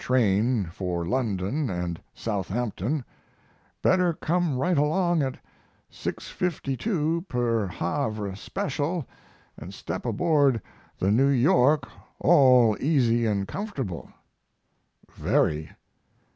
train 0.03 0.65
for 0.73 1.05
London 1.05 1.69
and 1.69 2.01
Southampton; 2.15 3.05
"better 3.83 4.13
come 4.13 4.57
right 4.57 4.79
along 4.79 5.21
at 5.21 5.37
6.52 5.91 7.27
per 7.27 7.67
Havre 7.67 8.35
special 8.35 9.05
and 9.57 9.71
step 9.71 10.03
aboard 10.03 10.59
the 10.97 11.11
New 11.11 11.29
York 11.29 11.87
all 12.19 12.75
easy 12.79 13.27
and 13.27 13.47
comfortable." 13.47 14.11
Very! 15.11 15.69